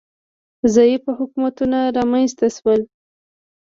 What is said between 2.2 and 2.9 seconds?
ته شول